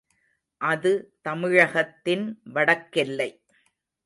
[0.61, 0.91] அது
[1.21, 3.29] தமிழகத்தின் வடக்கெல்லை.